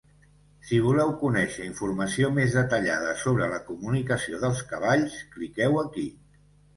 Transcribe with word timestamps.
Si 0.67 0.77
voleu 0.83 1.09
conèixer 1.23 1.67
informació 1.71 2.31
més 2.37 2.55
detallada 2.59 3.11
sobre 3.23 3.49
la 3.51 3.59
comunicació 3.67 4.39
dels 4.47 4.63
cavalls 4.73 5.19
cliqueu 5.37 5.79
aquí. 5.83 6.07